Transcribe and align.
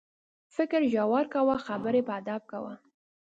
فکر 0.55 0.81
ژور 0.93 1.25
کوه، 1.33 1.55
خبرې 1.67 2.01
په 2.07 2.13
ادب 2.19 2.41
کوه. 2.51 2.73